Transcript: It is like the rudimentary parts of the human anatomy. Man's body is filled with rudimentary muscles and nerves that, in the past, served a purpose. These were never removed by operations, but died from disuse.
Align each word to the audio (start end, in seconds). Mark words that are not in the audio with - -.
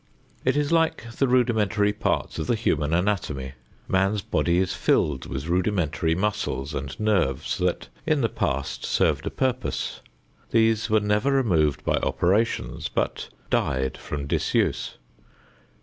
It 0.43 0.57
is 0.57 0.71
like 0.71 1.11
the 1.17 1.27
rudimentary 1.27 1.93
parts 1.93 2.39
of 2.39 2.47
the 2.47 2.55
human 2.55 2.91
anatomy. 2.91 3.53
Man's 3.87 4.23
body 4.23 4.57
is 4.57 4.73
filled 4.73 5.27
with 5.27 5.45
rudimentary 5.45 6.15
muscles 6.15 6.73
and 6.73 6.99
nerves 6.99 7.59
that, 7.59 7.87
in 8.07 8.21
the 8.21 8.27
past, 8.27 8.83
served 8.83 9.27
a 9.27 9.29
purpose. 9.29 10.01
These 10.49 10.89
were 10.89 11.01
never 11.01 11.31
removed 11.31 11.85
by 11.85 11.97
operations, 11.97 12.89
but 12.89 13.29
died 13.51 13.95
from 13.95 14.25
disuse. 14.25 14.95